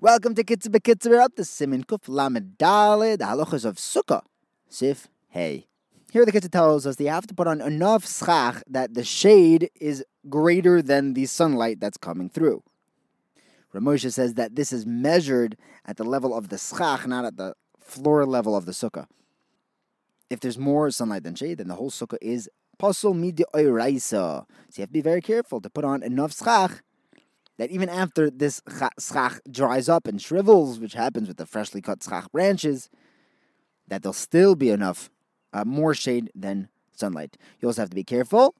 Welcome 0.00 0.36
to 0.36 0.44
Bekitzer. 0.44 1.10
We're 1.10 1.20
up 1.20 1.34
to 1.34 1.44
Simin 1.44 1.82
Kuf 1.82 2.02
Lamed 2.06 2.56
Daled, 2.56 3.18
the 3.18 3.24
halachas 3.24 3.64
of 3.64 3.78
Sukkah, 3.78 4.22
Sif 4.68 5.08
Hey. 5.28 5.66
Here 6.12 6.24
the 6.24 6.30
Kitzur 6.30 6.52
tells 6.52 6.86
us 6.86 6.94
that 6.94 7.02
you 7.02 7.10
have 7.10 7.26
to 7.26 7.34
put 7.34 7.48
on 7.48 7.60
enough 7.60 8.06
schach 8.06 8.62
that 8.70 8.94
the 8.94 9.02
shade 9.02 9.70
is 9.80 10.04
greater 10.28 10.80
than 10.82 11.14
the 11.14 11.26
sunlight 11.26 11.80
that's 11.80 11.96
coming 11.96 12.30
through. 12.30 12.62
Ramosha 13.74 14.12
says 14.12 14.34
that 14.34 14.54
this 14.54 14.72
is 14.72 14.86
measured 14.86 15.56
at 15.84 15.96
the 15.96 16.04
level 16.04 16.32
of 16.32 16.48
the 16.48 16.58
schach, 16.58 17.04
not 17.04 17.24
at 17.24 17.36
the 17.36 17.54
floor 17.80 18.24
level 18.24 18.54
of 18.54 18.66
the 18.66 18.72
sukkah. 18.72 19.08
If 20.30 20.38
there's 20.38 20.58
more 20.58 20.92
sunlight 20.92 21.24
than 21.24 21.34
shade, 21.34 21.58
then 21.58 21.66
the 21.66 21.74
whole 21.74 21.90
sukkah 21.90 22.18
is 22.22 22.48
pasul 22.78 23.14
midi 23.14 23.42
oiraisa. 23.52 24.00
So 24.10 24.46
you 24.76 24.82
have 24.82 24.90
to 24.90 24.92
be 24.92 25.00
very 25.00 25.22
careful 25.22 25.60
to 25.60 25.68
put 25.68 25.84
on 25.84 26.04
enough 26.04 26.36
schach 26.36 26.82
that 27.58 27.70
even 27.70 27.88
after 27.88 28.30
this 28.30 28.62
schach 28.98 29.40
dries 29.50 29.88
up 29.88 30.06
and 30.06 30.22
shrivels, 30.22 30.78
which 30.78 30.94
happens 30.94 31.28
with 31.28 31.36
the 31.36 31.46
freshly 31.46 31.82
cut 31.82 32.02
schach 32.02 32.30
branches, 32.32 32.88
that 33.88 34.02
there'll 34.02 34.12
still 34.12 34.54
be 34.54 34.70
enough, 34.70 35.10
uh, 35.52 35.64
more 35.64 35.94
shade 35.94 36.30
than 36.34 36.68
sunlight. 36.92 37.36
You 37.60 37.68
also 37.68 37.82
have 37.82 37.90
to 37.90 37.96
be 37.96 38.04
careful 38.04 38.54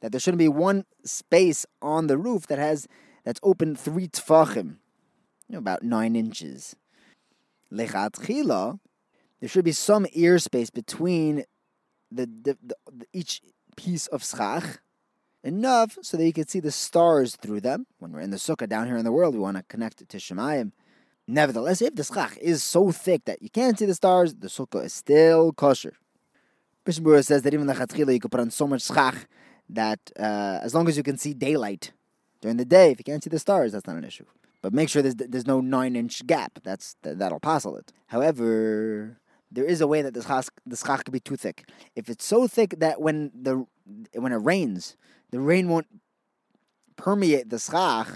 that 0.00 0.12
there 0.12 0.20
shouldn't 0.20 0.38
be 0.38 0.48
one 0.48 0.84
space 1.04 1.64
on 1.80 2.06
the 2.06 2.18
roof 2.18 2.46
that 2.48 2.58
has 2.58 2.86
that's 3.24 3.40
open 3.42 3.74
three 3.74 4.08
tfachim, 4.08 4.76
you 5.48 5.52
know, 5.52 5.58
about 5.58 5.82
nine 5.82 6.14
inches. 6.14 6.76
Lechatchila, 7.72 8.78
there 9.40 9.48
should 9.48 9.64
be 9.64 9.72
some 9.72 10.06
ear 10.12 10.38
space 10.38 10.70
between 10.70 11.44
the, 12.12 12.26
the, 12.26 12.56
the, 12.62 13.06
each 13.12 13.42
piece 13.76 14.06
of 14.08 14.24
schach 14.24 14.80
enough 15.46 15.96
so 16.02 16.16
that 16.16 16.26
you 16.26 16.32
can 16.32 16.46
see 16.46 16.60
the 16.60 16.70
stars 16.70 17.36
through 17.36 17.60
them. 17.60 17.86
When 17.98 18.12
we're 18.12 18.20
in 18.20 18.30
the 18.30 18.36
sukkah 18.36 18.68
down 18.68 18.86
here 18.86 18.96
in 18.96 19.04
the 19.04 19.12
world, 19.12 19.34
we 19.34 19.40
want 19.40 19.56
to 19.56 19.62
connect 19.62 20.00
it 20.00 20.08
to 20.10 20.18
Shemayim. 20.18 20.72
Nevertheless, 21.26 21.82
if 21.82 21.94
the 21.94 22.04
schach 22.04 22.36
is 22.38 22.62
so 22.62 22.92
thick 22.92 23.24
that 23.24 23.42
you 23.42 23.50
can't 23.50 23.78
see 23.78 23.86
the 23.86 23.94
stars, 23.94 24.34
the 24.34 24.48
sukkah 24.48 24.84
is 24.84 24.92
still 24.92 25.52
kosher. 25.52 25.94
Bishmura 26.84 27.24
says 27.24 27.42
that 27.42 27.54
even 27.54 27.66
the 27.66 27.74
chatchila 27.74 28.12
you 28.12 28.20
could 28.20 28.30
put 28.30 28.40
on 28.40 28.50
so 28.50 28.66
much 28.66 28.82
schach 28.82 29.26
that 29.68 29.98
uh, 30.18 30.60
as 30.62 30.74
long 30.74 30.88
as 30.88 30.96
you 30.96 31.02
can 31.02 31.18
see 31.18 31.34
daylight 31.34 31.92
during 32.40 32.58
the 32.58 32.64
day, 32.64 32.92
if 32.92 32.98
you 32.98 33.04
can't 33.04 33.24
see 33.24 33.30
the 33.30 33.40
stars, 33.40 33.72
that's 33.72 33.86
not 33.86 33.96
an 33.96 34.04
issue. 34.04 34.26
But 34.62 34.72
make 34.72 34.88
sure 34.88 35.02
there's 35.02 35.16
there's 35.16 35.46
no 35.46 35.60
nine 35.60 35.96
inch 35.96 36.26
gap. 36.26 36.60
That's 36.62 36.96
that'll 37.02 37.40
passel 37.40 37.76
it. 37.76 37.92
However, 38.08 39.18
there 39.50 39.64
is 39.64 39.80
a 39.80 39.86
way 39.86 40.02
that 40.02 40.14
the 40.14 40.22
schach, 40.22 40.48
the 40.64 40.76
schach 40.76 41.04
could 41.04 41.12
be 41.12 41.20
too 41.20 41.36
thick. 41.36 41.68
If 41.94 42.08
it's 42.08 42.24
so 42.24 42.46
thick 42.46 42.76
that 42.78 43.00
when 43.00 43.30
the 43.34 43.66
when 44.14 44.32
it 44.32 44.36
rains, 44.36 44.96
the 45.30 45.40
rain 45.40 45.68
won't 45.68 45.86
permeate 46.96 47.50
the 47.50 47.58
schach 47.58 48.08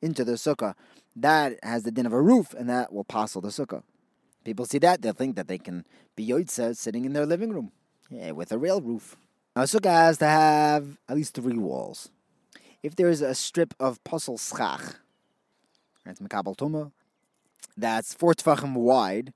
into 0.00 0.24
the 0.24 0.32
sukkah. 0.32 0.74
That 1.16 1.58
has 1.62 1.82
the 1.82 1.90
din 1.90 2.06
of 2.06 2.12
a 2.12 2.22
roof, 2.22 2.54
and 2.54 2.68
that 2.70 2.92
will 2.92 3.04
passel 3.04 3.40
the 3.40 3.48
sukkah. 3.48 3.82
People 4.44 4.64
see 4.64 4.78
that, 4.78 5.02
they'll 5.02 5.12
think 5.12 5.36
that 5.36 5.48
they 5.48 5.58
can 5.58 5.84
be 6.16 6.26
yoitza 6.26 6.76
sitting 6.76 7.04
in 7.04 7.12
their 7.12 7.26
living 7.26 7.52
room 7.52 7.72
yeah, 8.10 8.30
with 8.32 8.52
a 8.52 8.58
real 8.58 8.80
roof. 8.80 9.16
Now, 9.54 9.62
a 9.62 9.64
sukkah 9.66 9.90
has 9.90 10.18
to 10.18 10.26
have 10.26 10.98
at 11.08 11.16
least 11.16 11.34
three 11.34 11.58
walls. 11.58 12.10
If 12.82 12.96
there 12.96 13.10
is 13.10 13.20
a 13.20 13.34
strip 13.34 13.74
of 13.78 14.02
pasul 14.04 14.38
schach, 14.38 14.96
that's 16.04 16.20
makabel 16.20 16.56
tuma, 16.56 16.92
that's 17.76 18.14
four 18.14 18.34
tefachim 18.34 18.74
wide, 18.74 19.32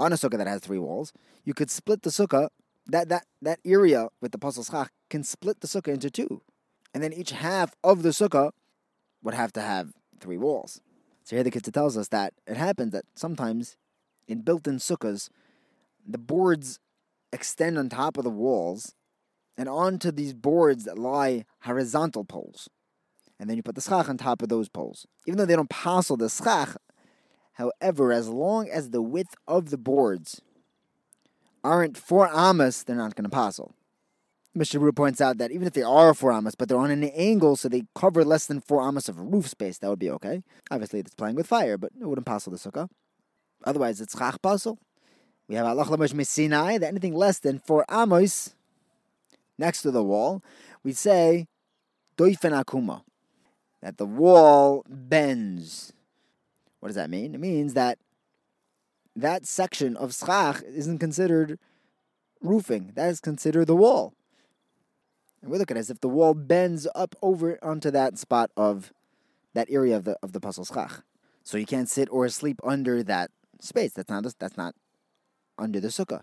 on 0.00 0.12
a 0.12 0.16
sukkah 0.16 0.38
that 0.38 0.46
has 0.46 0.60
three 0.62 0.78
walls, 0.78 1.12
you 1.44 1.54
could 1.54 1.70
split 1.70 2.02
the 2.02 2.10
sukkah. 2.10 2.48
That 2.86 3.08
that 3.10 3.24
that 3.42 3.60
area 3.64 4.08
with 4.20 4.32
the 4.32 4.38
pasul 4.38 4.64
schach 4.64 4.90
can 5.10 5.22
split 5.22 5.60
the 5.60 5.68
sukkah 5.68 5.92
into 5.92 6.10
two, 6.10 6.42
and 6.92 7.04
then 7.04 7.12
each 7.12 7.30
half 7.30 7.76
of 7.84 8.02
the 8.02 8.08
sukkah 8.08 8.50
would 9.22 9.34
have 9.34 9.52
to 9.52 9.60
have 9.60 9.92
three 10.18 10.38
walls. 10.38 10.80
So 11.24 11.36
here 11.36 11.44
the 11.44 11.50
Kitzur 11.50 11.72
tells 11.72 11.96
us 11.96 12.08
that 12.08 12.32
it 12.46 12.56
happens 12.56 12.92
that 12.92 13.04
sometimes 13.14 13.76
in 14.26 14.40
built-in 14.40 14.76
sukkahs, 14.76 15.28
the 16.06 16.18
boards 16.18 16.80
extend 17.32 17.78
on 17.78 17.88
top 17.88 18.16
of 18.16 18.24
the 18.24 18.30
walls 18.30 18.94
and 19.56 19.68
onto 19.68 20.10
these 20.10 20.32
boards 20.34 20.84
that 20.84 20.98
lie 20.98 21.44
horizontal 21.62 22.24
poles. 22.24 22.68
And 23.38 23.48
then 23.48 23.56
you 23.56 23.62
put 23.62 23.74
the 23.74 23.80
schach 23.80 24.08
on 24.08 24.16
top 24.16 24.42
of 24.42 24.48
those 24.48 24.68
poles. 24.68 25.06
Even 25.26 25.38
though 25.38 25.46
they 25.46 25.56
don't 25.56 25.70
passel 25.70 26.16
the 26.16 26.28
schach, 26.28 26.76
however, 27.60 28.12
as 28.12 28.28
long 28.28 28.68
as 28.70 28.90
the 28.90 29.02
width 29.02 29.34
of 29.46 29.68
the 29.68 29.76
boards 29.76 30.40
aren't 31.62 31.96
four 31.96 32.26
amas, 32.28 32.82
they're 32.82 32.96
not 32.96 33.14
going 33.14 33.24
to 33.24 33.30
passel. 33.30 33.74
Mr. 34.56 34.80
Ru 34.80 34.92
points 34.92 35.20
out 35.20 35.38
that 35.38 35.52
even 35.52 35.66
if 35.66 35.74
they 35.74 35.82
are 35.82 36.14
four 36.14 36.32
amas, 36.32 36.54
but 36.54 36.68
they're 36.68 36.78
on 36.78 36.90
an 36.90 37.04
angle, 37.04 37.56
so 37.56 37.68
they 37.68 37.84
cover 37.94 38.24
less 38.24 38.46
than 38.46 38.60
four 38.60 38.80
amas 38.80 39.08
of 39.08 39.20
roof 39.20 39.46
space, 39.46 39.78
that 39.78 39.90
would 39.90 39.98
be 39.98 40.10
okay. 40.10 40.42
Obviously, 40.70 41.00
it's 41.00 41.14
playing 41.14 41.36
with 41.36 41.46
fire, 41.46 41.76
but 41.76 41.92
it 42.00 42.06
wouldn't 42.06 42.26
passel 42.26 42.50
the 42.50 42.58
sukkah. 42.58 42.88
Otherwise, 43.64 44.00
it's 44.00 44.16
schach 44.16 44.40
passel. 44.40 44.78
We 45.46 45.56
have 45.56 45.66
Allah 45.66 45.84
Lamosh 45.84 46.26
Sinai, 46.26 46.78
that 46.78 46.88
anything 46.88 47.14
less 47.14 47.38
than 47.38 47.58
four 47.58 47.84
amos 47.90 48.54
next 49.58 49.82
to 49.82 49.90
the 49.90 50.02
wall, 50.02 50.42
we 50.82 50.92
say 50.92 51.46
doifen 52.16 52.58
akuma, 52.64 53.02
that 53.82 53.98
the 53.98 54.06
wall 54.06 54.82
bends. 54.88 55.92
What 56.80 56.88
does 56.88 56.96
that 56.96 57.10
mean? 57.10 57.34
It 57.34 57.40
means 57.40 57.74
that 57.74 57.98
that 59.14 59.46
section 59.46 59.96
of 59.96 60.14
schach 60.14 60.62
isn't 60.62 60.98
considered 60.98 61.58
roofing. 62.40 62.92
That 62.94 63.10
is 63.10 63.20
considered 63.20 63.66
the 63.66 63.76
wall. 63.76 64.14
And 65.42 65.50
we 65.50 65.58
look 65.58 65.70
at 65.70 65.76
it 65.76 65.80
as 65.80 65.90
if 65.90 66.00
the 66.00 66.08
wall 66.08 66.34
bends 66.34 66.86
up 66.94 67.14
over 67.22 67.58
onto 67.62 67.90
that 67.90 68.18
spot 68.18 68.50
of 68.56 68.92
that 69.54 69.70
area 69.70 69.96
of 69.96 70.04
the 70.04 70.16
of 70.22 70.32
the 70.32 70.40
pasul 70.40 70.64
schach. 70.64 71.02
So 71.44 71.58
you 71.58 71.66
can't 71.66 71.88
sit 71.88 72.08
or 72.10 72.28
sleep 72.28 72.60
under 72.62 73.02
that 73.02 73.30
space. 73.60 73.92
That's 73.92 74.08
not 74.08 74.24
that's 74.38 74.56
not 74.56 74.74
under 75.58 75.80
the 75.80 75.88
sukkah. 75.88 76.22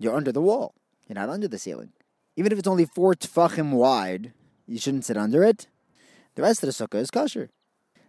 You're 0.00 0.14
under 0.14 0.32
the 0.32 0.42
wall. 0.42 0.74
You're 1.08 1.14
not 1.14 1.28
under 1.28 1.48
the 1.48 1.58
ceiling. 1.58 1.92
Even 2.36 2.52
if 2.52 2.58
it's 2.58 2.68
only 2.68 2.84
four 2.84 3.14
tfachim 3.14 3.72
wide, 3.72 4.32
you 4.66 4.78
shouldn't 4.78 5.04
sit 5.04 5.16
under 5.16 5.42
it. 5.42 5.66
The 6.34 6.42
rest 6.42 6.62
of 6.62 6.68
the 6.68 6.72
sukkah 6.72 7.00
is 7.00 7.10
kosher. 7.10 7.50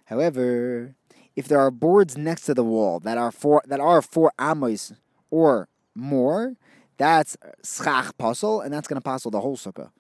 However, 0.06 0.96
if 1.40 1.48
there 1.48 1.62
are 1.62 1.72
boards 1.72 2.18
next 2.18 2.42
to 2.42 2.54
the 2.54 2.66
wall 2.66 3.00
that 3.00 3.18
are 3.18 3.32
four 3.32 3.64
that 3.66 3.80
are 3.80 4.02
four 4.02 4.34
amos 4.38 4.92
or 5.32 5.70
more, 5.96 6.56
that's 6.98 7.38
schach 7.64 8.18
pasul, 8.18 8.60
and 8.60 8.74
that's 8.74 8.90
going 8.90 9.00
to 9.02 9.10
passel 9.10 9.32
the 9.32 9.40
whole 9.40 9.56
sukkah, 9.56 9.92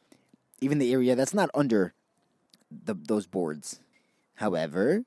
even 0.59 0.79
the 0.79 0.91
area 0.91 1.15
that's 1.15 1.33
not 1.33 1.49
under 1.53 1.93
the, 2.69 2.93
those 2.93 3.25
boards. 3.25 3.79
However, 4.35 5.05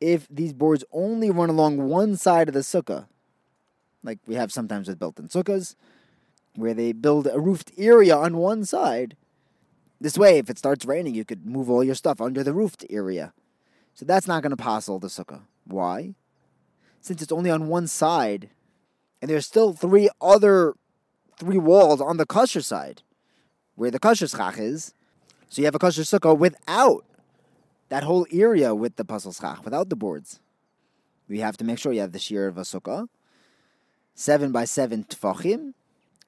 if 0.00 0.26
these 0.28 0.52
boards 0.52 0.82
only 0.90 1.30
run 1.30 1.48
along 1.48 1.88
one 1.88 2.16
side 2.16 2.48
of 2.48 2.54
the 2.54 2.60
sukkah, 2.60 3.06
like 4.02 4.18
we 4.26 4.34
have 4.34 4.50
sometimes 4.50 4.88
with 4.88 4.98
built-in 4.98 5.28
sukkahs, 5.28 5.76
where 6.56 6.74
they 6.74 6.90
build 6.90 7.28
a 7.28 7.38
roofed 7.38 7.70
area 7.78 8.16
on 8.16 8.36
one 8.36 8.64
side. 8.64 9.16
This 10.00 10.18
way, 10.18 10.38
if 10.38 10.50
it 10.50 10.58
starts 10.58 10.84
raining, 10.84 11.14
you 11.14 11.24
could 11.24 11.46
move 11.46 11.70
all 11.70 11.84
your 11.84 11.94
stuff 11.94 12.20
under 12.20 12.42
the 12.42 12.52
roofed 12.52 12.84
area. 12.90 13.32
So 13.96 14.04
that's 14.04 14.28
not 14.28 14.42
going 14.42 14.50
to 14.50 14.56
passel 14.56 15.00
the 15.00 15.08
sukkah. 15.08 15.40
Why? 15.64 16.14
Since 17.00 17.22
it's 17.22 17.32
only 17.32 17.50
on 17.50 17.66
one 17.66 17.88
side, 17.88 18.50
and 19.20 19.28
there's 19.28 19.46
still 19.46 19.72
three 19.72 20.08
other 20.20 20.74
three 21.36 21.58
walls 21.58 22.00
on 22.00 22.16
the 22.16 22.26
kosher 22.26 22.62
side, 22.62 23.02
where 23.74 23.90
the 23.90 23.98
kosher 23.98 24.28
schach 24.28 24.58
is. 24.58 24.94
So 25.48 25.60
you 25.60 25.64
have 25.64 25.74
a 25.74 25.80
kosher 25.80 26.02
sukkah 26.02 26.38
without 26.38 27.04
that 27.88 28.04
whole 28.04 28.26
area 28.30 28.72
with 28.72 28.94
the 28.94 29.04
pasul 29.04 29.32
schach, 29.32 29.64
without 29.64 29.88
the 29.88 29.96
boards. 29.96 30.38
We 31.28 31.40
have 31.40 31.56
to 31.56 31.64
make 31.64 31.80
sure 31.80 31.92
you 31.92 32.02
have 32.02 32.12
the 32.12 32.20
shiur 32.20 32.46
of 32.46 32.56
a 32.56 32.62
sukkah, 32.62 33.08
seven 34.14 34.52
by 34.52 34.64
seven 34.64 35.02
tfachim, 35.02 35.74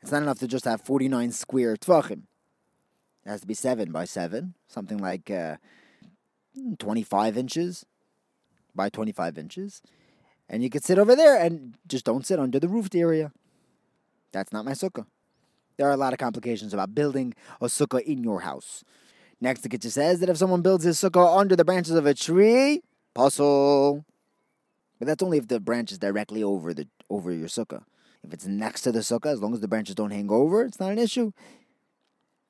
it's 0.03 0.13
not 0.13 0.23
enough 0.23 0.39
to 0.39 0.49
just 0.49 0.65
have 0.65 0.81
49 0.83 1.33
square 1.33 1.77
tfachim. 1.77 2.23
It 3.25 3.31
has 3.31 3.41
to 3.43 3.47
be 3.47 3.55
7 3.55 3.93
by 3.93 4.05
7, 4.05 4.55
something 4.69 4.99
like 4.99 5.31
uh, 5.31 5.57
25 6.79 7.37
inches 7.37 7.87
by 8.75 8.89
25 8.89 9.39
inches. 9.39 9.83
And 10.49 10.63
you 10.63 10.71
could 10.71 10.85
sit 10.85 10.99
over 10.99 11.15
there 11.15 11.39
and 11.39 11.75
just 11.87 12.05
don't 12.05 12.27
sit 12.27 12.39
under 12.39 12.59
the 12.59 12.69
roofed 12.69 12.95
area. 12.95 13.33
That's 14.33 14.53
not 14.53 14.65
my 14.65 14.73
sukkah. 14.73 15.07
There 15.77 15.87
are 15.87 15.93
a 15.93 15.97
lot 15.97 16.13
of 16.13 16.19
complications 16.19 16.75
about 16.75 16.95
building 16.95 17.35
a 17.61 17.67
sukkah 17.67 18.03
in 18.03 18.25
your 18.25 18.41
house. 18.41 18.85
Next, 19.41 19.61
the 19.61 19.69
Kitzur 19.69 19.91
says 19.91 20.21
that 20.21 20.29
if 20.29 20.37
someone 20.37 20.63
builds 20.63 20.85
his 20.85 20.99
sukkah 20.99 21.39
under 21.39 21.55
the 21.55 21.65
branches 21.65 21.95
of 21.95 22.07
a 22.07 22.15
tree, 22.15 22.83
pasul. 23.15 24.05
But 24.99 25.07
that's 25.07 25.23
only 25.23 25.39
if 25.39 25.47
the 25.47 25.61
branch 25.61 25.93
is 25.93 25.99
directly 25.99 26.43
over 26.43 26.75
the 26.75 26.89
over 27.09 27.33
your 27.33 27.49
sukkah. 27.49 27.85
If 28.25 28.33
it's 28.33 28.47
next 28.47 28.83
to 28.83 28.93
the 28.93 29.01
sukkah, 29.01 29.27
as 29.27 29.41
long 29.41 29.55
as 29.55 29.61
the 29.61 29.69
branches 29.69 29.95
don't 29.95 30.11
hang 30.11 30.31
over, 30.31 30.65
it's 30.65 30.81
not 30.81 30.91
an 30.91 30.99
issue. 30.99 31.33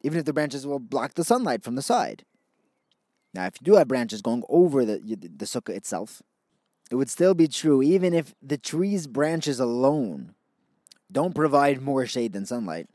Even 0.03 0.19
if 0.19 0.25
the 0.25 0.33
branches 0.33 0.67
will 0.67 0.79
block 0.79 1.15
the 1.15 1.25
sunlight 1.25 1.63
from 1.63 1.75
the 1.75 1.83
side. 1.83 2.25
Now, 3.35 3.47
if 3.47 3.55
you 3.61 3.65
do 3.65 3.75
have 3.77 3.89
branches 3.89 4.23
going 4.23 4.43
over 4.49 4.85
the, 4.85 4.99
the 4.99 5.45
sukkah 5.45 5.77
itself, 5.77 6.23
it 6.91 6.95
would 6.95 7.11
still 7.11 7.35
be 7.35 7.49
true 7.49 7.83
even 7.83 8.15
if 8.15 8.35
the 8.43 8.57
tree's 8.57 9.07
branches 9.07 9.61
alone 9.61 10.35
don't 11.11 11.35
provide 11.35 11.83
more 11.83 12.07
shade 12.07 12.33
than 12.33 12.47
sunlight. 12.47 12.87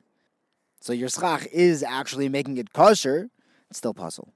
So 0.81 0.93
your 0.93 1.09
schach 1.09 1.47
is 1.51 1.83
actually 1.83 2.29
making 2.29 2.57
it 2.57 2.73
kosher, 2.73 3.29
it's 3.69 3.77
still 3.77 3.93
possible. 3.93 4.33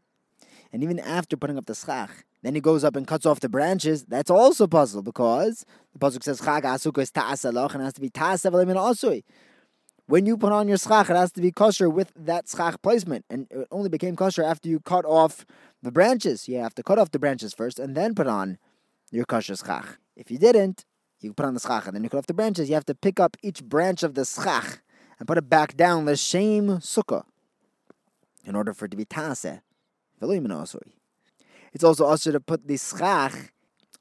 And 0.71 0.83
even 0.83 0.99
after 0.99 1.35
putting 1.37 1.57
up 1.57 1.65
the 1.65 1.75
schach, 1.75 2.25
then 2.43 2.55
he 2.55 2.61
goes 2.61 2.83
up 2.83 2.95
and 2.95 3.07
cuts 3.07 3.25
off 3.25 3.39
the 3.39 3.49
branches, 3.49 4.05
that's 4.05 4.29
also 4.29 4.67
pasul 4.67 5.01
because 5.01 5.65
the 5.93 5.99
pasuk 5.99 6.23
says 6.23 6.39
Asukah 6.39 6.99
is 6.99 7.11
and 7.73 7.83
has 7.83 7.93
to 7.93 8.01
be 8.01 8.09
asui. 8.09 9.23
When 10.07 10.25
you 10.25 10.37
put 10.37 10.53
on 10.53 10.69
your 10.69 10.77
schach, 10.77 11.09
it 11.09 11.17
has 11.17 11.33
to 11.33 11.41
be 11.41 11.51
kosher 11.51 11.89
with 11.89 12.13
that 12.15 12.47
schach 12.47 12.81
placement, 12.81 13.25
and 13.29 13.45
it 13.51 13.67
only 13.71 13.89
became 13.89 14.15
kosher 14.15 14.41
after 14.41 14.69
you 14.69 14.79
cut 14.79 15.03
off 15.03 15.45
the 15.83 15.91
branches. 15.91 16.47
You 16.47 16.59
have 16.59 16.73
to 16.75 16.83
cut 16.83 16.97
off 16.97 17.11
the 17.11 17.19
branches 17.19 17.53
first 17.53 17.77
and 17.77 17.93
then 17.93 18.15
put 18.15 18.25
on 18.25 18.57
your 19.11 19.25
kosher 19.25 19.57
schach. 19.57 19.99
If 20.15 20.31
you 20.31 20.37
didn't, 20.37 20.85
you 21.19 21.33
put 21.33 21.45
on 21.45 21.55
the 21.55 21.59
schach 21.59 21.87
and 21.87 21.95
then 21.95 22.05
you 22.05 22.09
cut 22.09 22.19
off 22.19 22.27
the 22.27 22.33
branches. 22.33 22.69
You 22.69 22.75
have 22.75 22.85
to 22.85 22.95
pick 22.95 23.19
up 23.19 23.35
each 23.43 23.61
branch 23.65 24.01
of 24.01 24.13
the 24.13 24.23
schach 24.23 24.79
and 25.19 25.27
put 25.27 25.37
it 25.37 25.49
back 25.49 25.75
down 25.75 26.05
the 26.05 26.15
shame 26.15 26.77
sukkah 26.77 27.23
in 28.45 28.55
order 28.55 28.73
for 28.73 28.85
it 28.85 28.91
to 28.91 28.97
be 28.97 29.03
taseh. 29.03 29.59
It's 30.21 31.83
also 31.83 32.05
also 32.05 32.31
to 32.31 32.39
put 32.39 32.65
the 32.65 32.77
schach 32.77 33.51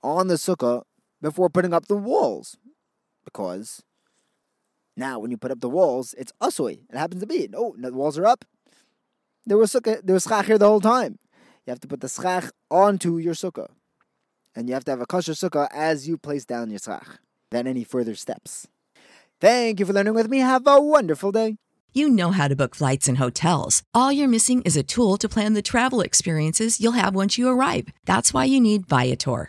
on 0.05 0.29
the 0.29 0.35
sukkah 0.35 0.83
before 1.21 1.51
putting 1.51 1.75
up 1.75 1.89
the 1.89 1.97
walls, 1.97 2.57
because 3.25 3.83
now 4.97 5.19
when 5.19 5.31
you 5.31 5.37
put 5.37 5.51
up 5.51 5.61
the 5.61 5.69
walls, 5.69 6.15
it's 6.19 6.33
asui. 6.41 6.81
It 6.91 6.97
happens 6.97 7.21
to 7.21 7.27
be. 7.27 7.49
No, 7.49 7.75
the 7.79 7.93
walls 7.93 8.19
are 8.19 8.27
up. 8.27 8.45
There 9.45 9.59
was 9.59 9.73
sukkah, 9.73 10.01
there 10.03 10.15
was 10.15 10.25
schach 10.25 10.47
here 10.47 10.59
the 10.59 10.69
whole 10.69 10.81
time. 10.81 11.19
You 11.67 11.71
have 11.71 11.81
to 11.81 11.89
put 11.89 12.01
the 12.01 12.09
schach 12.09 12.51
onto 12.71 13.19
your 13.19 13.35
sukkah, 13.35 13.69
and 14.55 14.69
you 14.69 14.75
have 14.75 14.85
to 14.85 14.93
have 14.93 15.01
a 15.01 15.07
kosher 15.07 15.33
sukkah 15.33 15.69
as 15.73 16.09
you 16.09 16.17
place 16.17 16.45
down 16.45 16.71
your 16.71 16.79
schach. 16.79 17.19
Then 17.51 17.67
any 17.67 17.85
further 17.85 18.15
steps. 18.15 18.67
Thank 19.41 19.79
you 19.79 19.87
for 19.87 19.93
learning 19.93 20.15
with 20.15 20.29
me. 20.29 20.39
Have 20.39 20.67
a 20.67 20.81
wonderful 20.81 21.31
day. 21.31 21.59
You 21.93 22.09
know 22.09 22.31
how 22.31 22.49
to 22.49 22.57
book 22.57 22.75
flights 22.75 23.09
and 23.09 23.19
hotels. 23.19 23.83
All 23.95 24.13
you're 24.13 24.29
missing 24.29 24.63
is 24.63 24.77
a 24.77 24.83
tool 24.83 25.17
to 25.19 25.29
plan 25.29 25.55
the 25.55 25.63
travel 25.63 26.01
experiences 26.01 26.81
you'll 26.81 26.93
have 26.93 27.15
once 27.15 27.39
you 27.39 27.49
arrive. 27.49 27.89
That's 28.05 28.35
why 28.35 28.45
you 28.45 28.61
need 28.61 28.87
Viator. 28.87 29.49